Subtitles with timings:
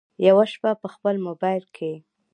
[0.27, 1.91] یوه شپه په خپل مبایل کې